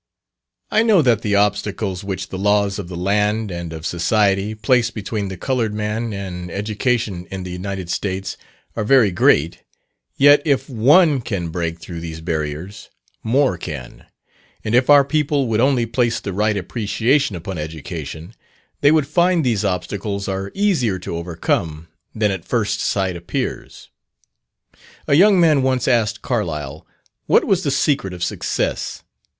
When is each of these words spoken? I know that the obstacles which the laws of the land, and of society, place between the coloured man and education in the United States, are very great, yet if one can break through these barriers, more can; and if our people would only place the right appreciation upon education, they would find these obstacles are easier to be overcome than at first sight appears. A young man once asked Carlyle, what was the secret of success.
I 0.71 0.81
know 0.81 1.03
that 1.03 1.21
the 1.21 1.35
obstacles 1.35 2.03
which 2.03 2.29
the 2.29 2.37
laws 2.39 2.79
of 2.79 2.87
the 2.87 2.95
land, 2.97 3.51
and 3.51 3.71
of 3.71 3.85
society, 3.85 4.55
place 4.55 4.89
between 4.89 5.27
the 5.27 5.37
coloured 5.37 5.75
man 5.75 6.11
and 6.11 6.49
education 6.49 7.27
in 7.29 7.43
the 7.43 7.51
United 7.51 7.87
States, 7.87 8.35
are 8.75 8.83
very 8.83 9.11
great, 9.11 9.61
yet 10.17 10.41
if 10.43 10.67
one 10.67 11.21
can 11.21 11.49
break 11.49 11.77
through 11.79 11.99
these 11.99 12.19
barriers, 12.19 12.89
more 13.21 13.59
can; 13.59 14.07
and 14.65 14.73
if 14.73 14.89
our 14.89 15.05
people 15.05 15.45
would 15.45 15.59
only 15.59 15.85
place 15.85 16.19
the 16.19 16.33
right 16.33 16.57
appreciation 16.57 17.35
upon 17.35 17.59
education, 17.59 18.33
they 18.79 18.89
would 18.89 19.05
find 19.05 19.45
these 19.45 19.63
obstacles 19.63 20.27
are 20.27 20.49
easier 20.55 20.97
to 20.97 21.11
be 21.11 21.15
overcome 21.15 21.89
than 22.15 22.31
at 22.31 22.43
first 22.43 22.79
sight 22.81 23.15
appears. 23.15 23.89
A 25.07 25.13
young 25.13 25.39
man 25.39 25.61
once 25.61 25.87
asked 25.87 26.23
Carlyle, 26.23 26.87
what 27.27 27.45
was 27.45 27.61
the 27.61 27.69
secret 27.69 28.13
of 28.13 28.23
success. 28.23 29.03